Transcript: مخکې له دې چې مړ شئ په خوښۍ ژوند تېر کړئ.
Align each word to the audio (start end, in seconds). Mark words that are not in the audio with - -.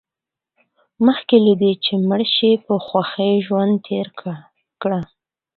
مخکې 1.05 1.37
له 1.45 1.53
دې 1.61 1.71
چې 1.83 1.93
مړ 2.09 2.21
شئ 2.35 2.53
په 2.65 2.73
خوښۍ 2.85 3.33
ژوند 3.47 3.73
تېر 3.87 4.07
کړئ. 4.81 5.03